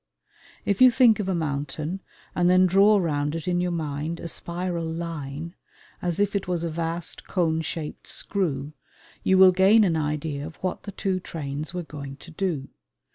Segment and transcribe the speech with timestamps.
[0.65, 2.01] If you think of a mountain
[2.33, 5.53] and then draw round it in your mind a spiral line
[6.01, 8.73] as if it was a vast cone shaped screw,
[9.21, 12.69] you will gain an idea of what the two trains were going to do.